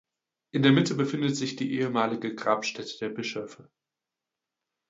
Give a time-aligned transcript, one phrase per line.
[0.49, 3.69] In der Mitte befindet sich die ehemalige Grabstätte der Bischöfe.